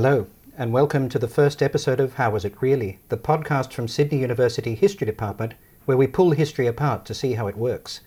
[0.00, 3.88] Hello, and welcome to the first episode of How Was It Really, the podcast from
[3.88, 5.54] Sydney University History Department,
[5.86, 8.00] where we pull history apart to see how it works.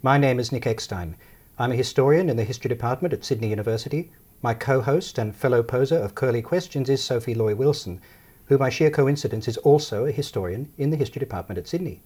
[0.00, 1.16] My name is Nick Eckstein.
[1.58, 4.10] I'm a historian in the History Department at Sydney University.
[4.40, 8.00] My co host and fellow poser of Curly Questions is Sophie Loy Wilson,
[8.46, 12.00] who by sheer coincidence is also a historian in the History Department at Sydney.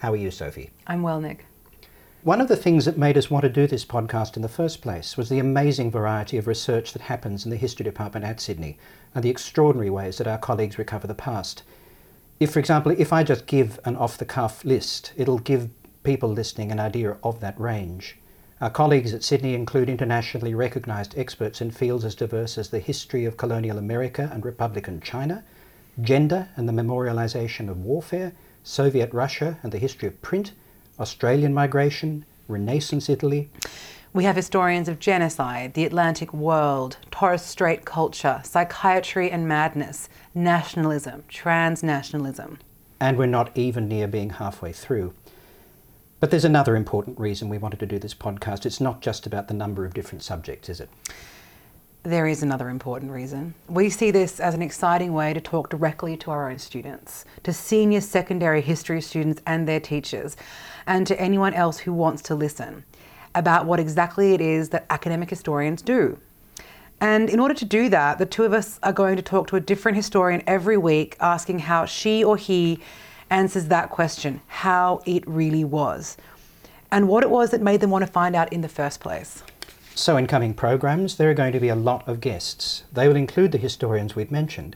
[0.00, 0.68] How are you, Sophie?
[0.86, 1.46] I'm well, Nick.
[2.24, 4.80] One of the things that made us want to do this podcast in the first
[4.80, 8.78] place was the amazing variety of research that happens in the History Department at Sydney
[9.12, 11.64] and the extraordinary ways that our colleagues recover the past.
[12.38, 15.68] If, for example, if I just give an off the cuff list, it'll give
[16.04, 18.18] people listening an idea of that range.
[18.60, 23.24] Our colleagues at Sydney include internationally recognised experts in fields as diverse as the history
[23.24, 25.42] of colonial America and Republican China,
[26.00, 30.52] gender and the memorialisation of warfare, Soviet Russia and the history of print,
[30.98, 33.50] Australian migration, Renaissance Italy.
[34.12, 41.24] We have historians of genocide, the Atlantic world, Torres Strait culture, psychiatry and madness, nationalism,
[41.30, 42.58] transnationalism.
[43.00, 45.14] And we're not even near being halfway through.
[46.20, 48.64] But there's another important reason we wanted to do this podcast.
[48.64, 50.88] It's not just about the number of different subjects, is it?
[52.04, 53.54] There is another important reason.
[53.68, 57.52] We see this as an exciting way to talk directly to our own students, to
[57.52, 60.36] senior secondary history students and their teachers,
[60.84, 62.82] and to anyone else who wants to listen
[63.36, 66.18] about what exactly it is that academic historians do.
[67.00, 69.56] And in order to do that, the two of us are going to talk to
[69.56, 72.80] a different historian every week, asking how she or he
[73.30, 76.16] answers that question how it really was,
[76.90, 79.44] and what it was that made them want to find out in the first place.
[79.94, 82.84] So, in coming programs, there are going to be a lot of guests.
[82.90, 84.74] They will include the historians we've mentioned,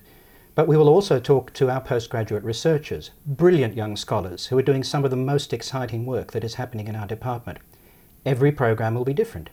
[0.55, 4.84] but we will also talk to our postgraduate researchers, brilliant young scholars who are doing
[4.84, 7.59] some of the most exciting work that is happening in our department.
[8.26, 9.49] Every program will be different.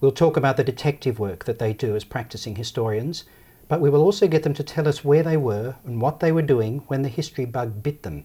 [0.00, 3.22] We'll talk about the detective work that they do as practicing historians,
[3.68, 6.32] but we will also get them to tell us where they were and what they
[6.32, 8.24] were doing when the history bug bit them,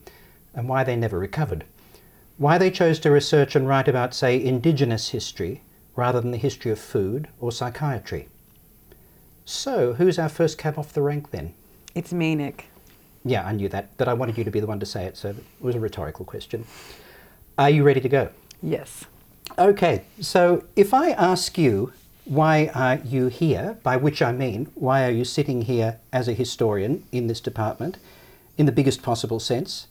[0.56, 1.64] and why they never recovered.
[2.38, 5.62] Why they chose to research and write about, say, Indigenous history
[5.96, 8.28] rather than the history of food or psychiatry.
[9.46, 11.54] So, who's our first cab off the rank then?
[11.94, 12.68] It's me, Nick.
[13.26, 15.18] Yeah, I knew that, but I wanted you to be the one to say it,
[15.18, 16.66] so it was a rhetorical question.
[17.58, 18.30] Are you ready to go?
[18.64, 19.06] Yes.
[19.60, 21.92] Okay, so if I ask you,
[22.26, 23.78] why are you here?
[23.84, 27.98] By which I mean, why are you sitting here as a historian in this department
[28.58, 29.88] in the biggest possible sense?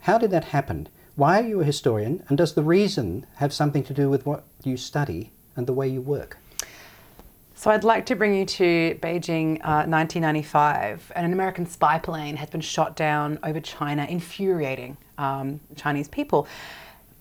[0.00, 0.88] How did that happen?
[1.14, 2.24] Why are you a historian?
[2.28, 5.86] And does the reason have something to do with what you study and the way
[5.86, 6.38] you work?
[7.54, 12.36] So I'd like to bring you to Beijing, uh, 1995, and an American spy plane
[12.36, 16.48] has been shot down over China, infuriating um, Chinese people.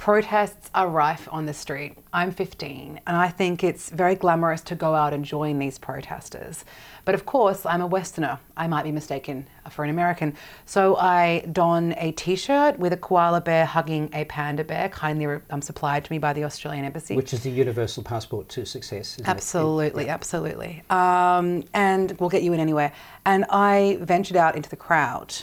[0.01, 1.95] Protests are rife on the street.
[2.11, 6.65] I'm 15, and I think it's very glamorous to go out and join these protesters.
[7.05, 8.39] But of course, I'm a Westerner.
[8.57, 10.35] I might be mistaken for an American.
[10.65, 15.39] So I don a t shirt with a koala bear hugging a panda bear, kindly
[15.51, 17.15] um, supplied to me by the Australian Embassy.
[17.15, 19.19] Which is the universal passport to success.
[19.25, 20.15] absolutely, yeah.
[20.15, 20.81] absolutely.
[20.89, 22.91] Um, and we'll get you in anywhere.
[23.27, 25.35] And I ventured out into the crowd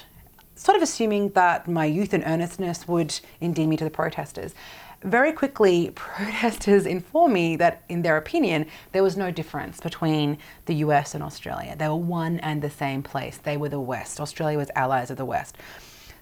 [0.58, 4.54] sort of assuming that my youth and earnestness would endear me to the protesters.
[5.02, 10.74] Very quickly, protesters informed me that, in their opinion, there was no difference between the
[10.76, 11.76] US and Australia.
[11.76, 13.38] They were one and the same place.
[13.38, 14.20] They were the West.
[14.20, 15.56] Australia was allies of the West.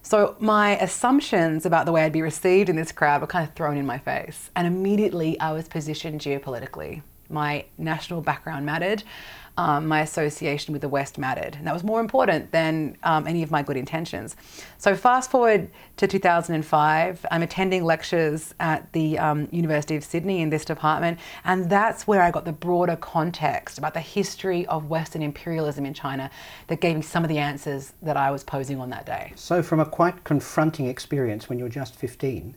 [0.03, 3.55] So, my assumptions about the way I'd be received in this crowd were kind of
[3.55, 4.51] thrown in my face.
[4.55, 7.03] And immediately, I was positioned geopolitically.
[7.28, 9.03] My national background mattered
[9.59, 11.56] um, my association with the West mattered.
[11.56, 14.37] And that was more important than um, any of my good intentions.
[14.78, 20.50] So, fast forward to 2005, I'm attending lectures at the um, University of Sydney in
[20.50, 25.22] this department, and that's where I got the broader context about the history of Western
[25.22, 26.31] imperialism in China
[26.66, 29.32] that gave me some of the answers that I was posing on that day.
[29.37, 32.55] So, from a quite confronting experience when you're just 15,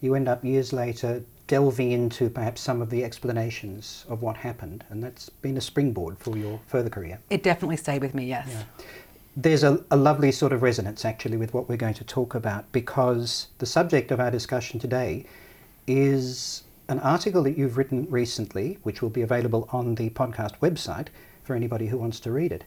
[0.00, 4.84] you end up years later delving into perhaps some of the explanations of what happened,
[4.90, 7.20] and that's been a springboard for your further career.
[7.30, 8.48] It definitely stayed with me, yes.
[8.50, 8.62] Yeah.
[9.36, 12.72] There's a, a lovely sort of resonance actually with what we're going to talk about
[12.72, 15.26] because the subject of our discussion today
[15.86, 21.08] is an article that you've written recently, which will be available on the podcast website
[21.42, 22.64] for anybody who wants to read it,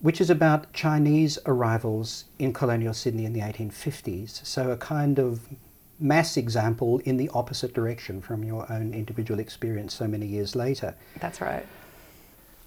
[0.00, 4.44] which is about Chinese arrivals in colonial Sydney in the 1850s.
[4.44, 5.40] So, a kind of
[6.00, 10.94] mass example in the opposite direction from your own individual experience so many years later.
[11.20, 11.66] That's right.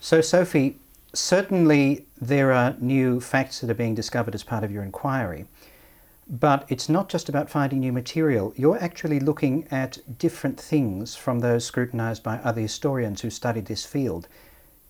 [0.00, 0.78] So, Sophie,
[1.12, 5.46] certainly there are new facts that are being discovered as part of your inquiry,
[6.28, 8.52] but it's not just about finding new material.
[8.56, 13.84] You're actually looking at different things from those scrutinized by other historians who studied this
[13.84, 14.28] field.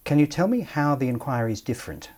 [0.04, 2.10] Can you tell me how the inquiry is different?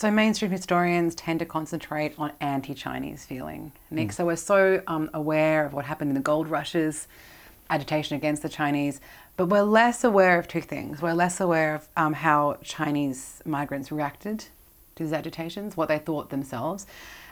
[0.00, 4.08] So mainstream historians tend to concentrate on anti-Chinese feeling, Nick.
[4.08, 4.12] Mm.
[4.14, 7.06] So we're so um, aware of what happened in the gold rushes,
[7.68, 9.02] agitation against the Chinese,
[9.36, 11.02] but we're less aware of two things.
[11.02, 14.46] We're less aware of um, how Chinese migrants reacted
[14.94, 16.86] to these agitations, what they thought themselves,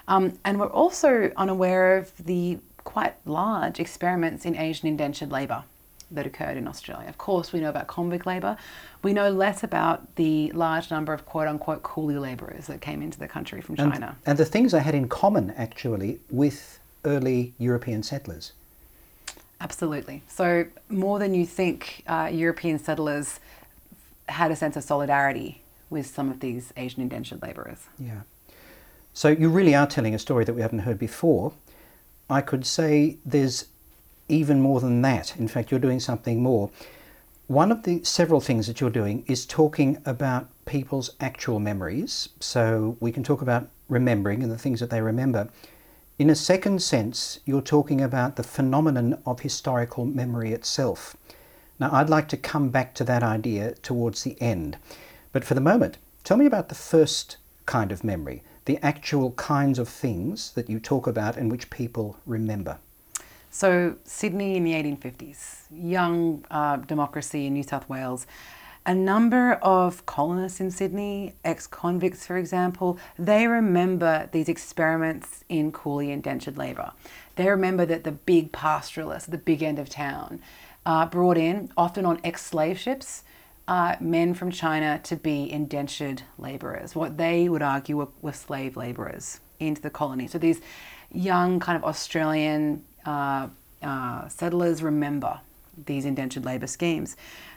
[0.06, 5.65] um, and we're also unaware of the quite large experiments in Asian indentured labour
[6.10, 7.08] that occurred in Australia.
[7.08, 8.56] Of course, we know about convict labour.
[9.02, 13.19] We know less about the large number of quote unquote coolie labourers that came into
[13.19, 14.16] the country from and, China.
[14.25, 18.52] And the things they had in common, actually, with early European settlers.
[19.60, 20.22] Absolutely.
[20.28, 23.40] So, more than you think, uh, European settlers
[24.28, 27.87] had a sense of solidarity with some of these Asian indentured labourers.
[27.99, 28.20] Yeah.
[29.14, 31.52] So, you really are telling a story that we haven't heard before.
[32.31, 33.66] I could say there's
[34.28, 35.36] even more than that.
[35.36, 36.70] In fact, you're doing something more.
[37.46, 42.28] One of the several things that you're doing is talking about people's actual memories.
[42.40, 45.48] So we can talk about remembering and the things that they remember.
[46.19, 51.16] In a second sense, you're talking about the phenomenon of historical memory itself.
[51.78, 54.76] Now, I'd like to come back to that idea towards the end.
[55.32, 57.36] But for the moment, tell me about the first
[57.66, 62.16] kind of memory, the actual kinds of things that you talk about and which people
[62.26, 62.78] remember.
[63.50, 68.26] So, Sydney in the 1850s, young uh, democracy in New South Wales.
[68.84, 75.72] A number of colonists in Sydney, ex convicts, for example, they remember these experiments in
[75.72, 76.92] coolie indentured labour.
[77.36, 80.40] They remember that the big pastoralists at the big end of town
[80.86, 83.24] uh, brought in, often on ex slave ships,
[83.68, 88.76] uh, men from China to be indentured labourers, what they would argue were, were slave
[88.76, 90.26] labourers into the colony.
[90.26, 90.62] So these
[91.12, 93.49] young, kind of Australian uh,
[93.82, 95.40] uh, settlers remember
[95.87, 97.16] these indentured labour schemes.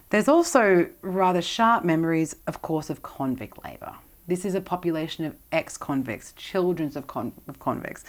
[0.10, 3.94] There's also rather sharp memories, of course, of convict labour.
[4.28, 8.04] This is a population of ex convicts, children of, con- of convicts.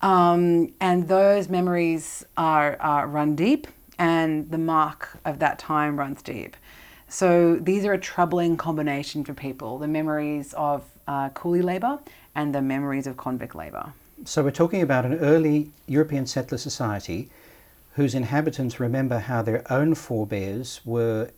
[0.00, 3.66] Um, and those memories are, are run deep,
[3.98, 6.56] and the mark of that time runs deep.
[7.08, 12.00] So these are a troubling combination for people the memories of uh, coolie labour
[12.34, 13.92] and the memories of convict labour.
[14.22, 17.30] So we're talking about an early European settler society
[17.94, 21.30] whose inhabitants remember how their own forebears were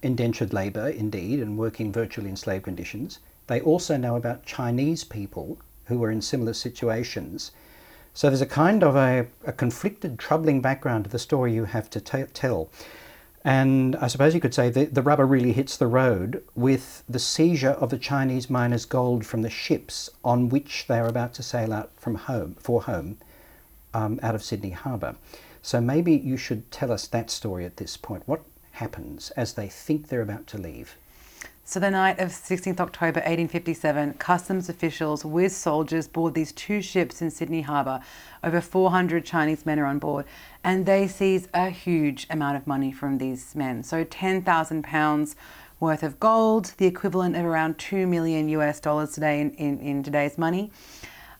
[0.00, 3.18] indentured labour, indeed, and working virtually in slave conditions.
[3.48, 7.50] They also know about Chinese people who were in similar situations.
[8.14, 11.90] So there's a kind of a, a conflicted, troubling background to the story you have
[11.90, 12.70] to t- tell.
[13.44, 17.18] And I suppose you could say the, the rubber really hits the road with the
[17.18, 21.42] seizure of the Chinese miners' gold from the ships on which they are about to
[21.42, 23.18] sail out from home for home
[23.92, 25.16] um, out of Sydney Harbour.
[25.60, 28.22] So maybe you should tell us that story at this point.
[28.26, 28.42] What
[28.72, 30.96] happens as they think they're about to leave?
[31.66, 37.22] So, the night of 16th October 1857, customs officials with soldiers board these two ships
[37.22, 38.02] in Sydney Harbour.
[38.42, 40.26] Over 400 Chinese men are on board,
[40.62, 43.82] and they seize a huge amount of money from these men.
[43.82, 45.36] So, 10,000 pounds
[45.80, 50.02] worth of gold, the equivalent of around 2 million US dollars today in, in, in
[50.02, 50.70] today's money.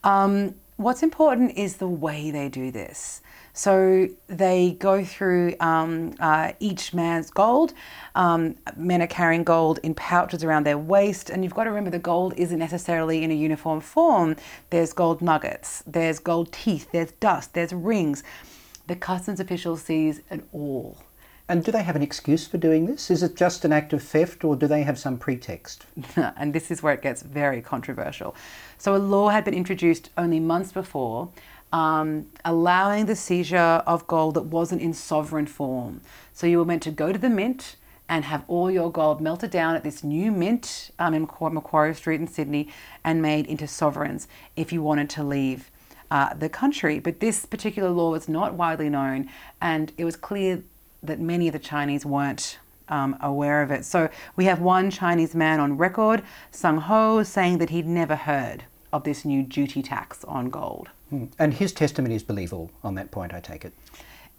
[0.05, 3.21] Um, what's important is the way they do this.
[3.57, 7.73] So they go through um, uh, each man's gold.
[8.17, 11.91] Um, men are carrying gold in pouches around their waist, and you've got to remember
[11.91, 14.35] the gold isn't necessarily in a uniform form.
[14.71, 18.25] There's gold nuggets, there's gold teeth, there's dust, there's rings.
[18.89, 20.99] The customs official sees it all.
[21.49, 23.11] And do they have an excuse for doing this?
[23.11, 25.85] Is it just an act of theft or do they have some pretext?
[26.17, 28.35] and this is where it gets very controversial.
[28.79, 31.29] So, a law had been introduced only months before
[31.75, 36.01] um, allowing the seizure of gold that wasn't in sovereign form.
[36.33, 37.75] So you were meant to go to the mint
[38.09, 42.21] and have all your gold melted down at this new mint um, in Macquarie Street
[42.21, 42.69] in Sydney
[43.03, 45.73] and made into sovereigns if you wanted to leave
[46.13, 47.01] uh, the country.
[47.01, 49.29] But this particular law was not widely known,
[49.61, 50.63] and it was clear
[51.03, 53.85] that many of the Chinese weren't um, aware of it.
[53.85, 58.63] So we have one Chinese man on record, Sung Ho, saying that he'd never heard
[58.93, 60.91] of this new duty tax on gold.
[61.15, 61.25] Hmm.
[61.39, 63.73] And his testimony is believable on that point, I take it.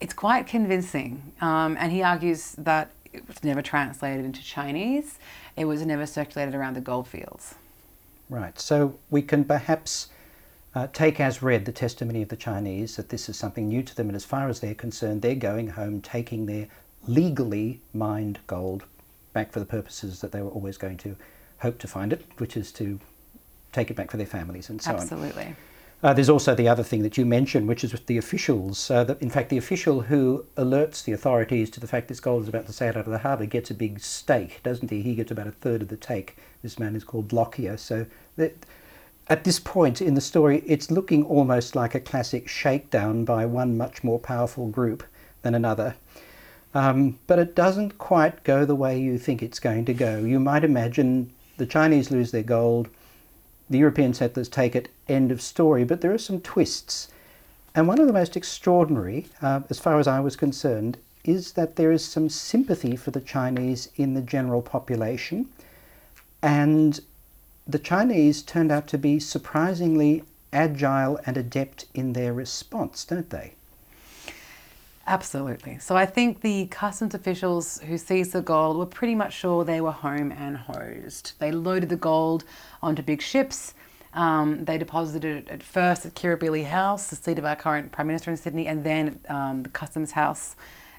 [0.01, 1.31] It's quite convincing.
[1.41, 5.19] Um, and he argues that it was never translated into Chinese,
[5.55, 7.55] it was never circulated around the goldfields.
[8.29, 8.59] Right.
[8.59, 10.09] So we can perhaps
[10.73, 13.95] uh, take as read the testimony of the Chinese that this is something new to
[13.95, 16.67] them, and as far as they're concerned, they're going home taking their
[17.07, 18.83] legally mined gold
[19.31, 21.15] back for the purposes that they were always going to
[21.59, 22.99] hope to find it, which is to
[23.71, 25.25] take it back for their families and so Absolutely.
[25.27, 25.27] on.
[25.29, 25.55] Absolutely.
[26.03, 28.91] Uh, there's also the other thing that you mentioned, which is with the officials.
[28.91, 32.43] Uh, that in fact, the official who alerts the authorities to the fact this gold
[32.43, 35.01] is about to sail out of the harbour gets a big stake, doesn't he?
[35.01, 36.37] He gets about a third of the take.
[36.61, 37.77] This man is called Lockyer.
[37.77, 38.65] So that,
[39.27, 43.77] at this point in the story, it's looking almost like a classic shakedown by one
[43.77, 45.03] much more powerful group
[45.41, 45.95] than another.
[46.75, 50.19] Um, but it doesn't quite go the way you think it's going to go.
[50.19, 52.89] You might imagine the Chinese lose their gold,
[53.69, 55.83] the European settlers take it, end of story.
[55.83, 57.07] But there are some twists.
[57.73, 61.75] And one of the most extraordinary, uh, as far as I was concerned, is that
[61.75, 65.47] there is some sympathy for the Chinese in the general population.
[66.41, 66.99] And
[67.67, 73.53] the Chinese turned out to be surprisingly agile and adept in their response, don't they?
[75.07, 75.77] Absolutely.
[75.77, 79.79] So I think the customs officials who seized the gold were pretty much sure they
[79.79, 81.33] were home and hosed.
[81.37, 82.43] They loaded the gold
[82.81, 83.75] onto big ships.
[84.15, 88.07] Um, they deposited it at first at Kirribilli House, the seat of our current Prime
[88.07, 90.55] Minister in Sydney, and then um, the Customs House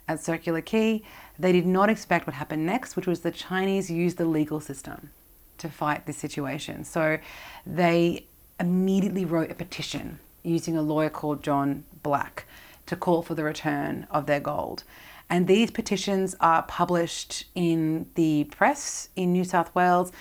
[0.07, 1.03] at Circular Quay.
[1.39, 5.11] They did not expect what happened next, which was the Chinese used the legal system
[5.59, 6.85] to fight this situation.
[6.85, 7.19] So
[7.67, 8.27] they
[8.61, 12.47] immediately wrote a petition using a lawyer called John Black
[12.87, 14.85] to call for the return of their gold.
[15.29, 20.13] And these petitions are published in the press in New South Wales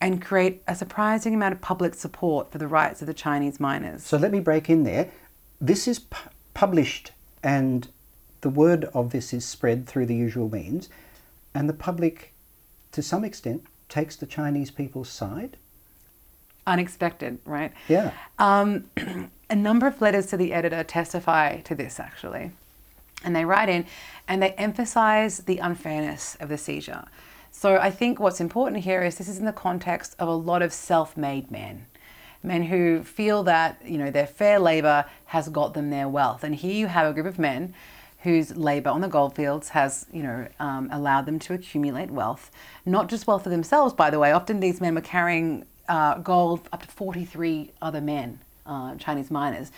[0.00, 4.02] and create a surprising amount of public support for the rights of the Chinese miners.
[4.04, 5.10] So let me break in there.
[5.60, 7.88] This is pu- published, and
[8.40, 10.88] the word of this is spread through the usual means,
[11.54, 12.32] and the public,
[12.92, 15.56] to some extent, takes the Chinese people's side.
[16.68, 17.72] Unexpected, right?
[17.88, 18.12] Yeah.
[18.38, 18.84] Um,
[19.50, 22.52] a number of letters to the editor testify to this actually.
[23.24, 23.86] And they write in
[24.28, 27.04] and they emphasize the unfairness of the seizure.
[27.50, 30.60] So I think what's important here is this is in the context of a lot
[30.60, 31.86] of self-made men.
[32.42, 36.44] Men who feel that, you know, their fair labor has got them their wealth.
[36.44, 37.74] And here you have a group of men
[38.22, 42.50] whose labor on the goldfields has, you know, um, allowed them to accumulate wealth.
[42.84, 44.32] Not just wealth for themselves, by the way.
[44.32, 49.72] Often these men were carrying uh, gold up to 43 other men uh, Chinese miners.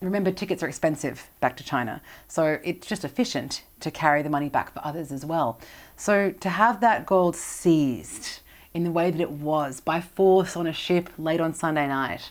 [0.00, 4.48] Remember, tickets are expensive back to China, so it's just efficient to carry the money
[4.48, 5.58] back for others as well.
[5.96, 8.40] So to have that gold seized
[8.72, 12.30] in the way that it was by force on a ship late on Sunday night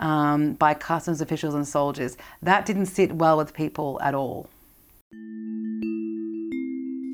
[0.00, 4.48] um, by customs officials and soldiers, that didn't sit well with people at all.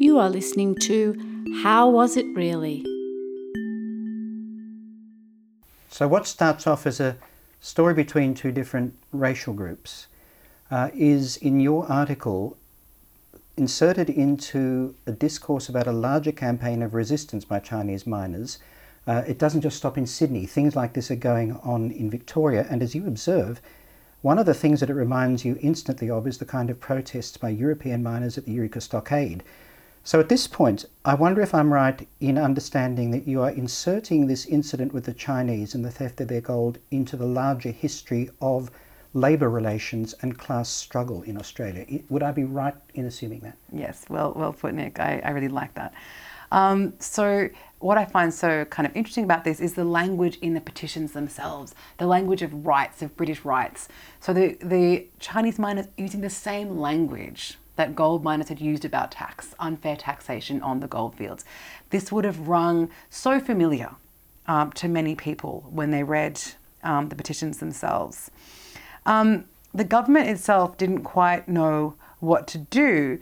[0.01, 1.15] You are listening to
[1.63, 2.87] How Was It Really?
[5.93, 7.17] So, what starts off as a
[7.61, 10.07] story between two different racial groups
[10.71, 12.57] uh, is in your article
[13.57, 18.61] inserted into a discourse about a larger campaign of resistance by Chinese miners.
[19.05, 20.47] Uh, it doesn't just stop in Sydney.
[20.47, 23.61] Things like this are going on in Victoria, and as you observe,
[24.23, 27.37] one of the things that it reminds you instantly of is the kind of protests
[27.37, 29.43] by European miners at the Eureka Stockade.
[30.03, 34.27] So at this point, I wonder if I'm right in understanding that you are inserting
[34.27, 38.31] this incident with the Chinese and the theft of their gold into the larger history
[38.41, 38.71] of
[39.13, 41.85] labour relations and class struggle in Australia.
[42.09, 43.57] Would I be right in assuming that?
[43.73, 44.99] Yes, well, well put, Nick.
[44.99, 45.93] I, I really like that.
[46.51, 50.55] Um, so, what I find so kind of interesting about this is the language in
[50.55, 53.89] the petitions themselves, the language of rights, of British rights.
[54.19, 59.11] So, the, the Chinese miners using the same language that gold miners had used about
[59.11, 61.47] tax, unfair taxation on the goldfields.
[61.89, 63.93] This would have rung so familiar
[64.47, 66.39] um, to many people when they read
[66.83, 68.31] um, the petitions themselves.
[69.07, 73.19] Um, the government itself didn't quite know what to do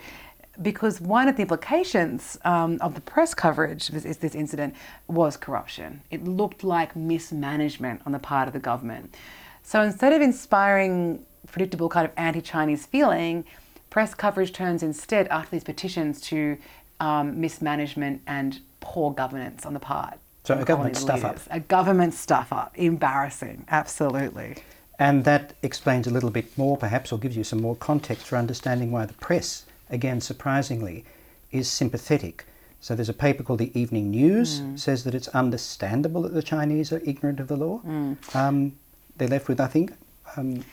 [0.60, 4.74] because one of the implications um, of the press coverage of this, this, incident
[5.06, 6.02] was corruption.
[6.10, 9.16] It looked like mismanagement on the part of the government.
[9.62, 13.44] So instead of inspiring predictable kind of anti-Chinese feeling,
[13.90, 16.58] Press coverage turns instead after these petitions to
[17.00, 20.18] um, mismanagement and poor governance on the part.
[20.44, 21.38] So a government stuff up.
[21.50, 22.72] A government stuff up.
[22.76, 24.56] Embarrassing, absolutely.
[24.98, 28.36] And that explains a little bit more, perhaps, or gives you some more context for
[28.36, 31.04] understanding why the press, again, surprisingly,
[31.52, 32.44] is sympathetic.
[32.80, 34.78] So there's a paper called the Evening News mm.
[34.78, 37.80] says that it's understandable that the Chinese are ignorant of the law.
[37.86, 38.34] Mm.
[38.34, 38.72] Um,
[39.16, 39.90] they're left with nothing.
[40.36, 40.64] Um,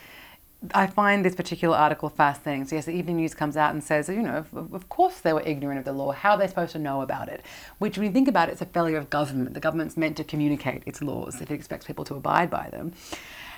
[0.74, 2.66] I find this particular article fascinating.
[2.66, 5.34] So, yes, the Evening News comes out and says, you know, of, of, course they
[5.34, 6.12] were ignorant of the law.
[6.12, 7.44] How are they supposed to know about it?
[7.78, 9.54] Which, when you think about it, it's a failure of government.
[9.54, 12.94] The government's meant to communicate its laws if it expects people to abide by them.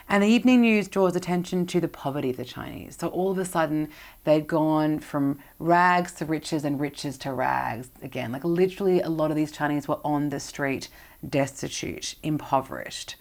[0.10, 2.96] And the Evening News draws attention to the poverty of the Chinese.
[2.98, 3.90] So, all of a sudden,
[4.24, 8.32] they'd gone from rags to riches and riches to rags again.
[8.32, 10.88] Like, literally, a lot of these Chinese were on the street,
[11.28, 13.16] destitute, impoverished.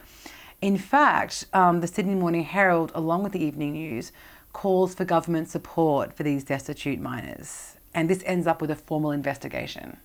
[0.63, 4.11] In fact, um, the Sydney Morning Herald, along with the Evening News,
[4.53, 7.77] calls for government support for these destitute miners.
[7.93, 9.99] And this ends up with a formal investigation.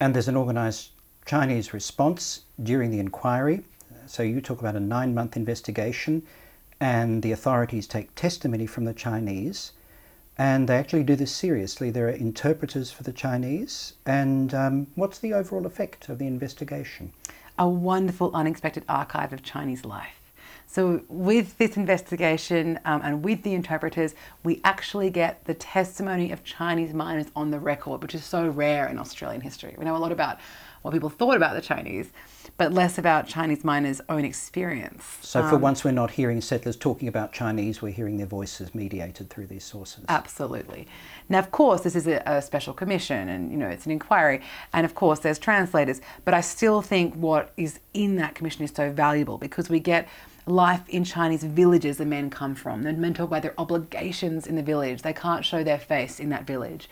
[0.00, 0.92] And there's an organised
[1.26, 3.64] Chinese response during the inquiry.
[4.06, 6.22] So you talk about a nine month investigation,
[6.80, 9.72] and the authorities take testimony from the Chinese.
[10.38, 11.90] And they actually do this seriously.
[11.90, 13.94] There are interpreters for the Chinese.
[14.06, 17.12] And um, what's the overall effect of the investigation?
[17.58, 20.18] A wonderful, unexpected archive of Chinese life.
[20.70, 26.44] So, with this investigation um, and with the interpreters, we actually get the testimony of
[26.44, 29.74] Chinese miners on the record, which is so rare in Australian history.
[29.78, 30.38] We know a lot about
[30.82, 32.10] what people thought about the Chinese,
[32.56, 35.18] but less about Chinese miners' own experience.
[35.22, 38.74] So, for um, once, we're not hearing settlers talking about Chinese, we're hearing their voices
[38.74, 40.04] mediated through these sources.
[40.08, 40.86] Absolutely.
[41.28, 44.40] Now, of course, this is a, a special commission and, you know, it's an inquiry,
[44.72, 48.72] and of course, there's translators, but I still think what is in that commission is
[48.74, 50.08] so valuable because we get
[50.46, 52.82] life in Chinese villages the men come from.
[52.82, 55.02] The men talk about their obligations in the village.
[55.02, 56.88] They can't show their face in that village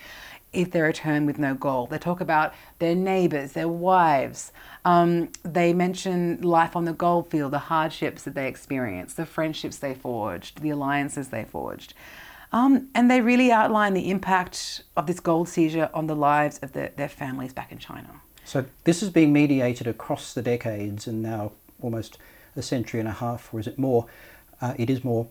[0.57, 1.91] if they return with no gold.
[1.91, 4.53] They talk about their neighbours, their wives.
[4.85, 9.95] Um, they mention life on the goldfield, the hardships that they experienced, the friendships they
[9.95, 11.95] forged, the alliances they forged.
[12.53, 16.73] Um, and they really outline the impact of this gold seizure on the lives of
[16.73, 18.21] the, their families back in China.
[18.45, 22.19] So this is being mediated across the decades and now almost
[22.55, 24.07] a century and a half, or is it more?
[24.61, 25.27] Uh, it is more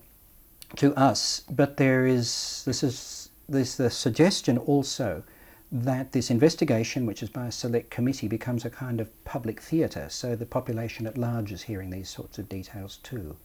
[0.76, 5.24] to us, but there is this is there's the suggestion also
[5.72, 10.08] that this investigation, which is by a select committee, becomes a kind of public theatre,
[10.10, 13.36] so the population at large is hearing these sorts of details too.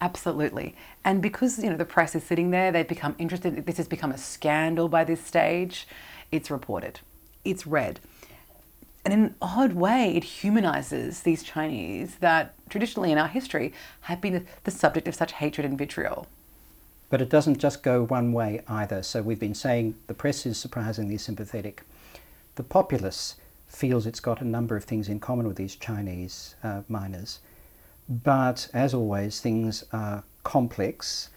[0.00, 0.76] Absolutely.
[1.04, 3.64] And because you know the press is sitting there, they've become interested.
[3.66, 5.88] This has become a scandal by this stage.
[6.30, 7.00] It's reported.
[7.44, 8.00] It's read.
[9.04, 13.72] And in an odd way, it humanizes these Chinese that traditionally in our history
[14.02, 16.26] have been the subject of such hatred and vitriol.
[17.10, 19.02] But it doesn't just go one way either.
[19.02, 21.82] So we've been saying the press is surprisingly sympathetic.
[22.56, 26.82] The populace feels it's got a number of things in common with these Chinese uh,
[26.88, 27.40] miners.
[28.08, 31.28] But as always, things are complex,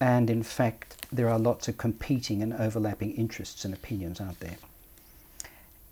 [0.00, 4.56] and in fact, there are lots of competing and overlapping interests and opinions, aren't there?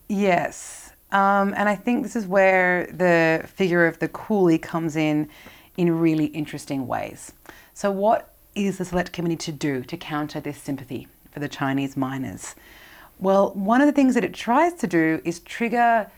[0.09, 0.93] Yes.
[1.13, 5.29] Um, and I think this is where the figure of the coolie comes in
[5.77, 7.33] in really interesting ways.
[7.75, 11.97] So, what is the Select Committee to do to counter this sympathy for the Chinese
[11.97, 12.55] miners?
[13.19, 16.11] Well, one of the things that it tries to do is trigger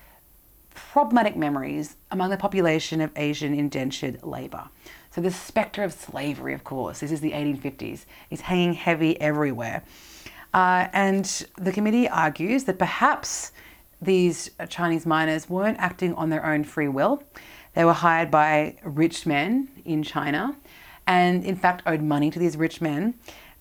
[0.75, 4.68] problematic memories among the population of Asian indentured labour.
[5.11, 9.83] So, the spectre of slavery, of course, this is the 1850s, is hanging heavy everywhere.
[10.55, 13.53] Uh, and the committee argues that perhaps
[14.01, 17.23] these Chinese miners weren't acting on their own free will.
[17.75, 20.57] They were hired by rich men in China
[21.06, 23.14] and, in fact, owed money to these rich men.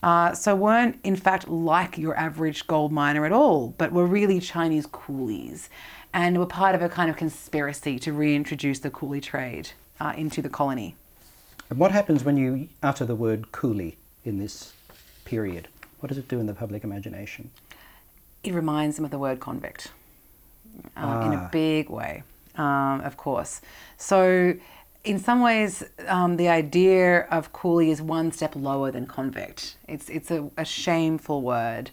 [0.03, 4.39] Uh, so weren't in fact like your average gold miner at all, but were really
[4.39, 5.69] Chinese coolies,
[6.13, 10.41] and were part of a kind of conspiracy to reintroduce the coolie trade uh, into
[10.41, 10.95] the colony.
[11.69, 14.73] And what happens when you utter the word coolie in this
[15.23, 15.67] period?
[15.99, 17.51] What does it do in the public imagination?
[18.43, 19.91] It reminds them of the word convict
[20.97, 21.25] uh, ah.
[21.27, 21.49] in a ah.
[21.51, 22.23] big way,
[22.55, 23.61] um, of course.
[23.97, 24.55] So
[25.03, 29.77] in some ways, um, the idea of coolie is one step lower than convict.
[29.87, 31.89] It's, it's a, a shameful word,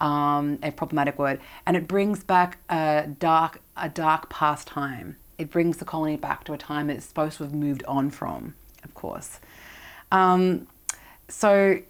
[0.00, 5.16] um, a problematic word, and it brings back a dark, a dark past time.
[5.38, 8.54] It brings the colony back to a time it's supposed to have moved on from,
[8.84, 9.40] of course.
[10.12, 10.66] Um,
[11.28, 11.80] so,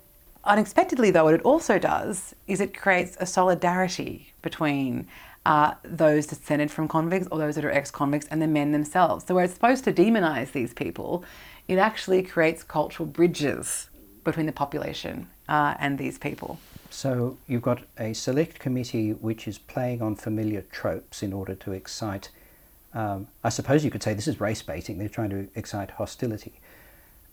[0.44, 5.08] unexpectedly, though, what it also does is it creates a solidarity between
[5.46, 9.24] uh, those descended from convicts or those that are ex convicts and the men themselves.
[9.26, 11.24] So, where it's supposed to demonize these people,
[11.68, 13.88] it actually creates cultural bridges
[14.24, 16.58] between the population uh, and these people.
[16.90, 21.72] So, you've got a select committee which is playing on familiar tropes in order to
[21.72, 22.30] excite.
[22.92, 26.60] Um, I suppose you could say this is race baiting, they're trying to excite hostility.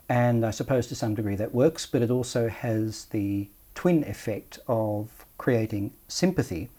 [0.08, 4.60] And I suppose to some degree that works, but it also has the twin effect
[4.68, 6.70] of creating sympathy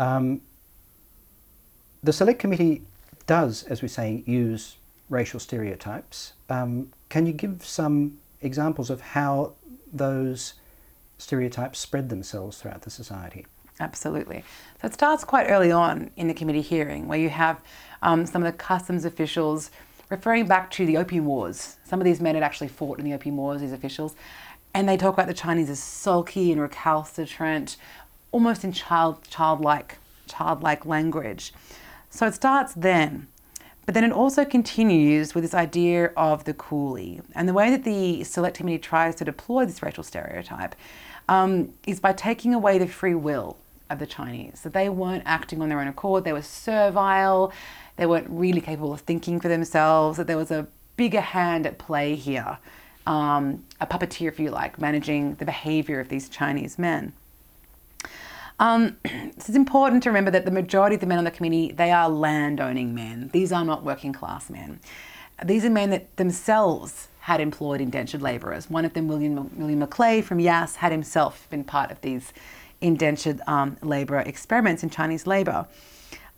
[0.00, 0.40] um,
[2.02, 2.82] the Select Committee
[3.26, 4.76] does, as we're saying, use
[5.10, 6.32] racial stereotypes.
[6.48, 9.52] Um, can you give some examples of how
[9.92, 10.54] those
[11.18, 13.46] stereotypes spread themselves throughout the society?
[13.78, 14.42] Absolutely.
[14.80, 17.60] So it starts quite early on in the committee hearing, where you have
[18.02, 19.70] um, some of the customs officials
[20.08, 21.76] referring back to the Opium Wars.
[21.84, 24.16] Some of these men had actually fought in the Opium Wars, these officials,
[24.72, 27.76] and they talk about the Chinese as sulky and recalcitrant,
[28.32, 31.52] almost in child childlike childlike language.
[32.08, 33.28] So it starts then.
[33.86, 37.22] But then it also continues with this idea of the coolie.
[37.34, 40.76] And the way that the Select Committee tries to deploy this racial stereotype
[41.28, 43.56] um, is by taking away the free will
[43.88, 44.60] of the Chinese.
[44.62, 47.52] That they weren't acting on their own accord, they were servile,
[47.96, 51.78] they weren't really capable of thinking for themselves, that there was a bigger hand at
[51.78, 52.58] play here,
[53.06, 57.12] um, a puppeteer, if you like, managing the behavior of these Chinese men.
[58.60, 61.90] Um, it's important to remember that the majority of the men on the committee, they
[61.90, 63.30] are landowning men.
[63.32, 64.78] These are not working class men.
[65.44, 68.70] These are men that themselves had employed indentured labourers.
[68.70, 72.32] One of them, William, William from Yass, had himself been part of these
[72.80, 75.66] indentured um, labourer experiments in Chinese labour.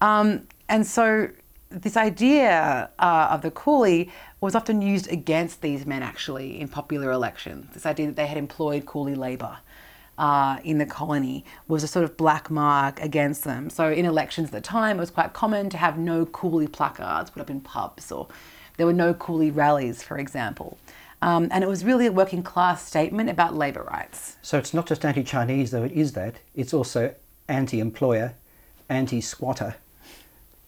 [0.00, 1.28] Um, and so
[1.70, 7.10] this idea uh, of the coolie was often used against these men actually in popular
[7.10, 7.72] elections.
[7.74, 9.58] This idea that they had employed coolie labour
[10.22, 13.68] uh, in the colony was a sort of black mark against them.
[13.68, 17.30] So in elections at the time, it was quite common to have no coolie placards
[17.30, 18.28] put up in pubs, or
[18.76, 20.78] there were no coolie rallies, for example.
[21.22, 24.36] Um, and it was really a working class statement about labour rights.
[24.42, 27.16] So it's not just anti Chinese, though it is that, it's also
[27.48, 28.34] anti employer,
[28.88, 29.74] anti squatter.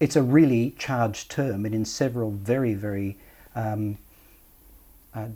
[0.00, 3.18] It's a really charged term, and in several very, very
[3.54, 3.98] um,
[5.14, 5.28] uh,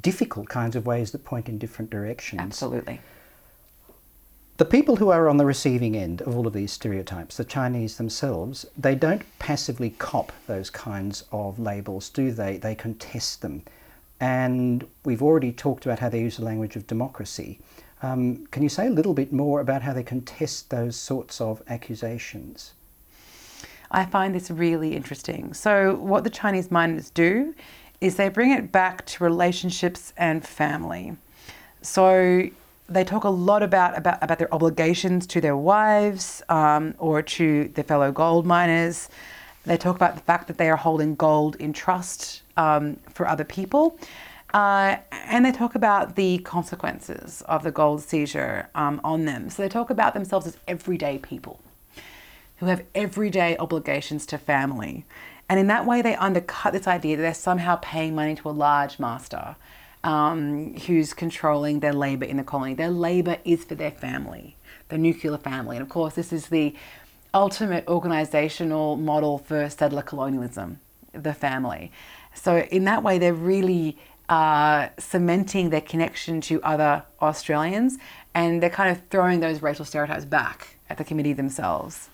[0.00, 2.40] difficult kinds of ways that point in different directions.
[2.40, 3.00] Absolutely.
[4.62, 7.96] The people who are on the receiving end of all of these stereotypes, the Chinese
[7.96, 12.58] themselves, they don't passively cop those kinds of labels, do they?
[12.58, 13.64] They contest them.
[14.20, 17.58] And we've already talked about how they use the language of democracy.
[18.02, 21.60] Um, can you say a little bit more about how they contest those sorts of
[21.66, 22.74] accusations?
[23.90, 25.54] I find this really interesting.
[25.54, 27.52] So, what the Chinese miners do
[28.00, 31.16] is they bring it back to relationships and family.
[31.80, 32.48] So,
[32.88, 37.68] they talk a lot about, about, about their obligations to their wives um, or to
[37.68, 39.08] their fellow gold miners.
[39.64, 43.44] They talk about the fact that they are holding gold in trust um, for other
[43.44, 43.98] people.
[44.52, 49.48] Uh, and they talk about the consequences of the gold seizure um, on them.
[49.48, 51.60] So they talk about themselves as everyday people
[52.58, 55.04] who have everyday obligations to family.
[55.48, 58.52] And in that way, they undercut this idea that they're somehow paying money to a
[58.52, 59.56] large master
[60.04, 62.74] um, who's controlling their labour in the colony.
[62.74, 64.56] Their labour is for their family,
[64.88, 65.76] the nuclear family.
[65.76, 66.74] And of course, this is the
[67.34, 70.80] ultimate organisational model for settler colonialism,
[71.12, 71.90] the family.
[72.34, 77.98] So, in that way, they're really uh, cementing their connection to other Australians
[78.34, 82.08] and they're kind of throwing those racial stereotypes back at the committee themselves.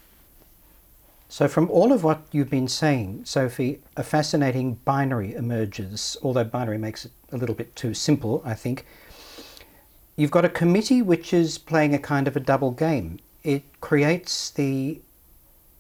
[1.29, 6.79] So, from all of what you've been saying, Sophie, a fascinating binary emerges, although binary
[6.79, 8.87] makes it a little bit too simple, I think.
[10.17, 13.21] You've got a committee which is playing a kind of a double game.
[13.45, 15.01] It creates the,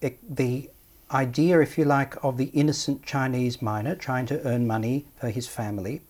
[0.00, 0.70] the
[1.10, 5.48] idea, if you like, of the innocent Chinese miner trying to earn money for his
[5.48, 6.02] family,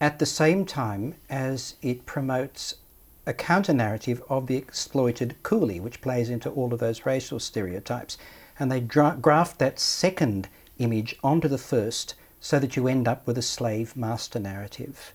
[0.00, 2.74] at the same time as it promotes
[3.26, 8.18] a counter narrative of the exploited coolie, which plays into all of those racial stereotypes
[8.58, 10.48] and they dra- graft that second
[10.78, 12.14] image onto the first
[12.44, 15.14] so that you end up with a slave master narrative.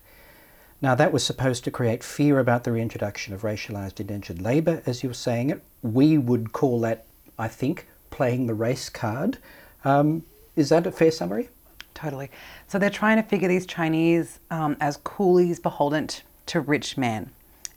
[0.82, 5.04] Now, that was supposed to create fear about the reintroduction of racialized indentured labor, as
[5.04, 5.62] you were saying it.
[5.80, 7.06] We would call that,
[7.38, 9.38] I think, playing the race card.
[9.84, 10.24] Um,
[10.56, 11.50] is that a fair summary?
[11.94, 12.32] Totally.
[12.66, 16.08] So they're trying to figure these Chinese um, as coolies beholden
[16.46, 17.30] to rich men.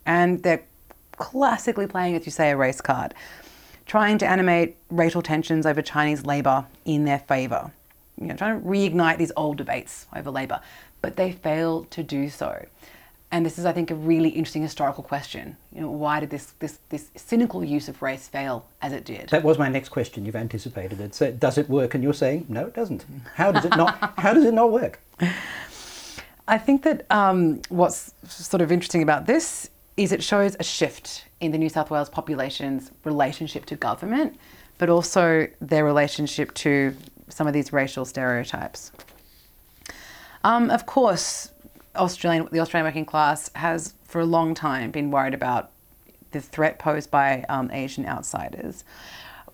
[0.04, 0.64] And they're
[1.18, 3.14] classically playing, as you say, a race card
[3.86, 7.72] trying to animate racial tensions over Chinese labour in their favour.
[8.20, 10.62] You know, trying to reignite these old debates over labour,
[11.02, 12.66] but they failed to do so.
[13.34, 15.58] And this is, I think, a really interesting historical question.
[15.72, 19.30] You know, why did this, this, this cynical use of race fail as it did?
[19.30, 20.24] That was my next question.
[20.24, 21.16] You've anticipated it.
[21.16, 21.96] So, does it work?
[21.96, 23.06] And you're saying no, it doesn't.
[23.34, 24.14] How does it not?
[24.20, 25.00] how does it not work?
[26.48, 31.26] I think that um, what's sort of interesting about this is it shows a shift
[31.40, 34.38] in the New South Wales population's relationship to government,
[34.78, 36.96] but also their relationship to
[37.34, 38.92] some of these racial stereotypes.
[40.44, 41.52] Um, of course,
[41.96, 45.72] Australian, the Australian working class has for a long time been worried about
[46.32, 48.84] the threat posed by um, Asian outsiders.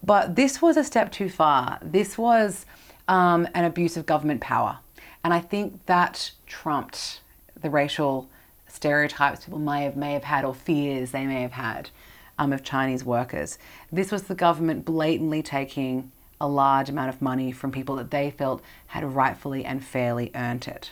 [0.04, 1.78] But this was a step too far.
[1.82, 2.66] This was
[3.08, 4.80] um, an abuse of government power.
[5.24, 7.22] And I think that trumped
[7.62, 8.30] the racial
[8.68, 11.90] stereotypes people may have may have had or fears they may have had
[12.38, 13.58] um, of Chinese workers.
[13.92, 18.32] This was the government blatantly taking a large amount of money from people that they
[18.32, 20.92] felt had rightfully and fairly earned it.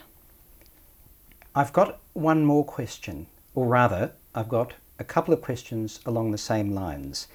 [1.54, 6.38] I've got one more question, or rather, I've got a couple of questions along the
[6.38, 7.28] same lines.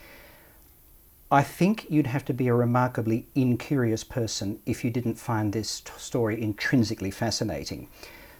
[1.31, 5.81] I think you'd have to be a remarkably incurious person if you didn't find this
[5.81, 7.87] t- story intrinsically fascinating.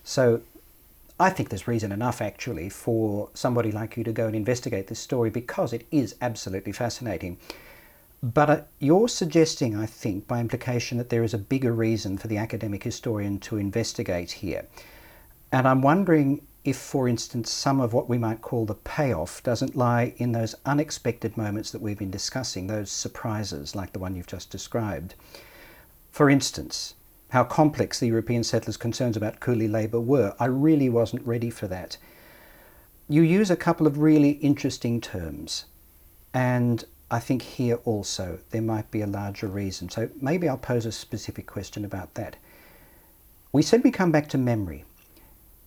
[0.04, 0.42] So
[1.20, 5.00] I think there's reason enough actually for somebody like you to go and investigate this
[5.00, 7.38] story because it is absolutely fascinating.
[8.24, 12.30] But uh, you're suggesting, I think, by implication, that there is a bigger reason for
[12.30, 14.66] the academic historian to investigate here.
[15.52, 19.76] And I'm wondering if, for instance, some of what we might call the payoff doesn't
[19.76, 24.26] lie in those unexpected moments that we've been discussing, those surprises like the one you've
[24.26, 25.16] just described.
[26.10, 26.94] For instance,
[27.32, 30.34] how complex the European settlers' concerns about coolie labour were.
[30.40, 31.98] I really wasn't ready for that.
[33.10, 35.66] You use a couple of really interesting terms,
[36.34, 39.90] and I think here also there might be a larger reason.
[39.90, 42.36] So maybe I'll pose a specific question about that.
[43.52, 44.86] We said we come back to memory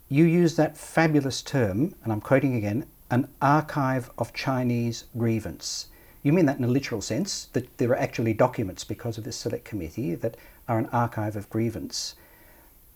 [0.09, 5.89] you use that fabulous term, and I'm quoting again, an archive of Chinese grievance.
[6.23, 9.37] You mean that in a literal sense, that there are actually documents because of this
[9.37, 10.37] select committee that
[10.69, 12.15] are an archive of grievance.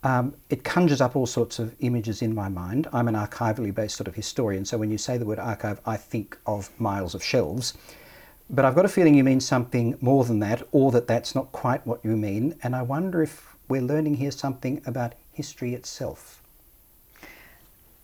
[0.03, 2.89] Um, it conjures up all sorts of images in my mind.
[2.93, 5.97] I'm an archivally based sort of historian, so when you say the word archive, I
[5.97, 7.75] think of miles of shelves.
[8.53, 11.53] But I've got a feeling you mean something more than that, or that that's not
[11.53, 16.43] quite what you mean, and I wonder if we're learning here something about history itself.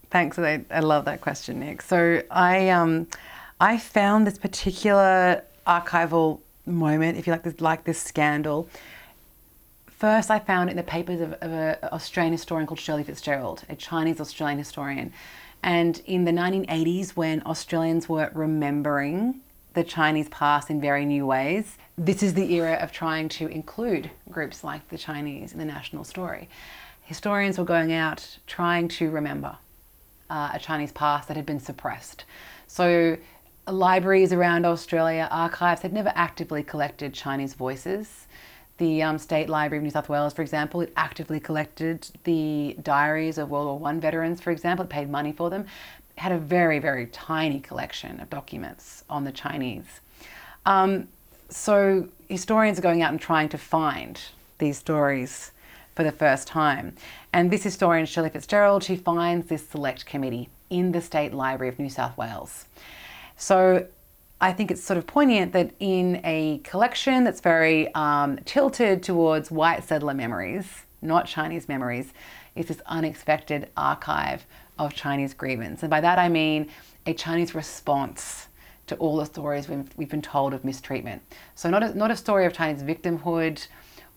[0.09, 0.39] Thanks.
[0.39, 1.81] I, I love that question, Nick.
[1.81, 3.07] So I um,
[3.59, 8.69] I found this particular archival moment, if you like this, like this scandal.
[9.87, 13.63] First, I found it in the papers of, of an Australian historian called Shirley Fitzgerald,
[13.67, 15.11] a Chinese Australian historian.
[15.63, 19.41] And in the 1980s, when Australians were remembering
[19.77, 24.09] the Chinese past in very new ways, this is the era of trying to include
[24.27, 26.49] groups like the Chinese in the national story.
[27.03, 29.55] Historians were going out trying to remember
[30.31, 32.25] uh, a Chinese past that had been suppressed.
[32.65, 33.17] So,
[33.67, 38.25] libraries around Australia, archives had never actively collected Chinese voices.
[38.79, 43.37] The um, State Library of New South Wales, for example, it actively collected the diaries
[43.37, 45.67] of World War I veterans, for example, it paid money for them.
[46.17, 50.01] Had a very, very tiny collection of documents on the Chinese.
[50.65, 51.07] Um,
[51.49, 54.19] so historians are going out and trying to find
[54.57, 55.51] these stories
[55.95, 56.95] for the first time.
[57.33, 61.79] And this historian, Shirley Fitzgerald, she finds this select committee in the State Library of
[61.79, 62.65] New South Wales.
[63.35, 63.87] So
[64.39, 69.49] I think it's sort of poignant that in a collection that's very um, tilted towards
[69.49, 72.13] white settler memories, not Chinese memories,
[72.55, 74.45] is this unexpected archive
[74.79, 75.83] of Chinese grievance.
[75.83, 76.69] And by that I mean
[77.05, 78.47] a Chinese response
[78.87, 81.21] to all the stories we've, we've been told of mistreatment.
[81.55, 83.67] So, not a, not a story of Chinese victimhood,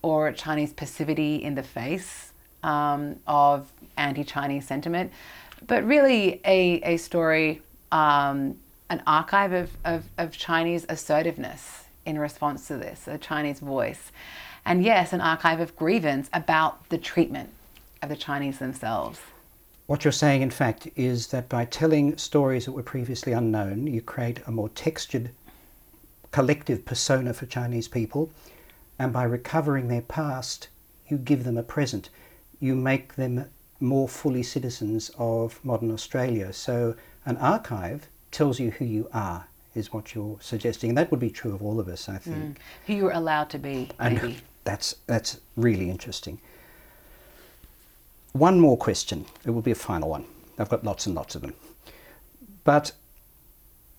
[0.03, 5.13] or Chinese passivity in the face um, of anti Chinese sentiment,
[5.67, 8.57] but really a, a story, um,
[8.89, 14.11] an archive of, of, of Chinese assertiveness in response to this, a Chinese voice.
[14.65, 17.51] And yes, an archive of grievance about the treatment
[18.03, 19.21] of the Chinese themselves.
[19.91, 24.01] What you're saying, in fact, is that by telling stories that were previously unknown, you
[24.01, 25.31] create a more textured
[26.31, 28.31] collective persona for Chinese people
[29.01, 30.69] and by recovering their past,
[31.09, 32.09] you give them a present.
[32.61, 33.47] You make them
[33.81, 36.53] more fully citizens of modern Australia.
[36.53, 36.95] So,
[37.27, 40.91] an archive tells you who you are, is what you're suggesting.
[40.91, 42.37] And that would be true of all of us, I think.
[42.37, 42.57] Mm.
[42.87, 44.17] Who you're allowed to be, maybe.
[44.21, 46.41] And that's, that's really interesting.
[48.33, 49.27] One more question.
[49.45, 50.25] It will be a final one.
[50.59, 51.55] I've got lots and lots of them.
[52.65, 52.93] But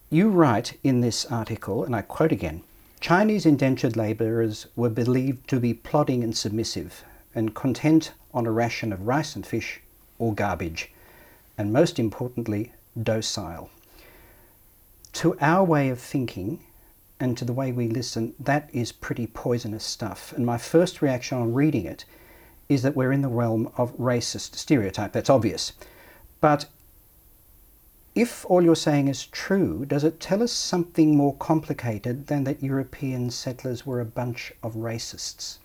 [0.09, 2.63] you write in this article, and I quote again
[3.01, 8.93] Chinese indentured labourers were believed to be plodding and submissive and content on a ration
[8.93, 9.81] of rice and fish
[10.19, 10.91] or garbage,
[11.57, 13.69] and most importantly, docile.
[15.13, 16.59] To our way of thinking
[17.19, 20.31] and to the way we listen, that is pretty poisonous stuff.
[20.33, 22.05] And my first reaction on reading it
[22.71, 25.11] is that we're in the realm of racist stereotype.
[25.11, 25.73] That's obvious.
[26.39, 26.67] But
[28.15, 32.63] if all you're saying is true, does it tell us something more complicated than that
[32.63, 35.57] European settlers were a bunch of racists?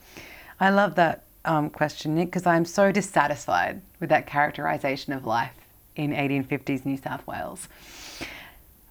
[0.59, 5.55] I love that um, question, Nick, because I'm so dissatisfied with that characterization of life
[5.95, 7.69] in 1850s New South Wales.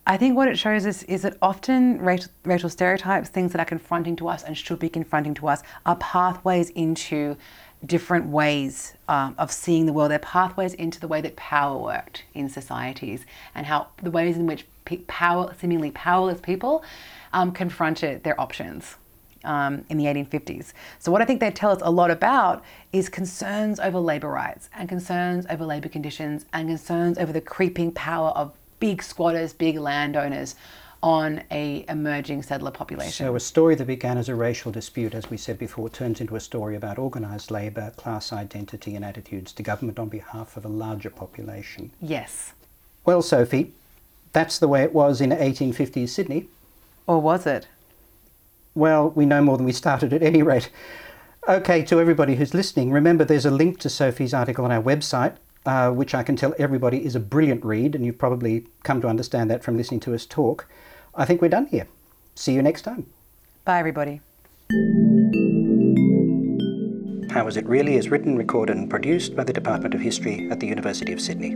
[0.08, 3.66] I think what it shows us is that often racial, racial stereotypes, things that are
[3.66, 7.36] confronting to us and should be confronting to us, are pathways into
[7.86, 10.12] different ways um, of seeing the world.
[10.12, 14.48] They're pathways into the way that power worked in societies and how the ways in
[14.48, 14.66] which
[15.08, 16.84] power, seemingly powerless people
[17.34, 18.96] um, confronted their options.
[19.44, 20.74] Um, in the 1850s.
[20.98, 24.72] So, what I think they tell us a lot about is concerns over labour rights
[24.74, 29.78] and concerns over labour conditions and concerns over the creeping power of big squatters, big
[29.78, 30.56] landowners
[31.06, 33.12] on a emerging settler population.
[33.12, 36.36] So a story that began as a racial dispute, as we said before, turns into
[36.36, 40.68] a story about organised labour, class identity and attitudes to government on behalf of a
[40.68, 41.92] larger population.
[42.02, 42.54] yes.
[43.06, 43.72] Well, Sophie,
[44.34, 46.48] that's the way it was in 1850s Sydney.
[47.06, 47.68] Or was it?
[48.74, 50.72] Well, we know more than we started at any rate.
[51.48, 55.36] Okay, to everybody who's listening, remember there's a link to Sophie's article on our website,
[55.68, 59.08] uh, which I can tell everybody is a brilliant read, and you've probably come to
[59.08, 60.68] understand that from listening to us talk.
[61.18, 61.88] I think we're done here.
[62.36, 63.06] See you next time.
[63.64, 64.22] Bye, everybody.
[67.32, 70.60] How Was It Really is written, recorded, and produced by the Department of History at
[70.60, 71.56] the University of Sydney.